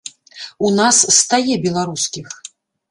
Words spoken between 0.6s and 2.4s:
У нас стае беларускіх.